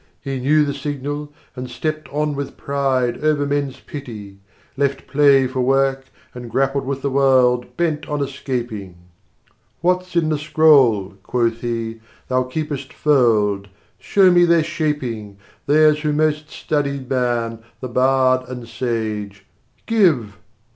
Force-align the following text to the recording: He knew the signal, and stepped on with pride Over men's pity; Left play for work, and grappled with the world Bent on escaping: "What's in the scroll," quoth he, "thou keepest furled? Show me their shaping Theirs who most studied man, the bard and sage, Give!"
He 0.19 0.39
knew 0.39 0.65
the 0.65 0.73
signal, 0.73 1.31
and 1.55 1.69
stepped 1.69 2.11
on 2.11 2.33
with 2.33 2.57
pride 2.57 3.23
Over 3.23 3.45
men's 3.45 3.79
pity; 3.81 4.39
Left 4.75 5.05
play 5.05 5.45
for 5.45 5.61
work, 5.61 6.05
and 6.33 6.49
grappled 6.49 6.87
with 6.87 7.03
the 7.03 7.11
world 7.11 7.77
Bent 7.77 8.09
on 8.09 8.19
escaping: 8.23 8.95
"What's 9.81 10.15
in 10.15 10.29
the 10.29 10.39
scroll," 10.39 11.17
quoth 11.21 11.61
he, 11.61 11.99
"thou 12.29 12.45
keepest 12.45 12.91
furled? 12.91 13.67
Show 13.99 14.31
me 14.31 14.43
their 14.43 14.63
shaping 14.63 15.37
Theirs 15.67 15.99
who 16.01 16.13
most 16.13 16.49
studied 16.49 17.07
man, 17.07 17.59
the 17.79 17.87
bard 17.87 18.49
and 18.49 18.67
sage, 18.67 19.45
Give!" 19.85 20.35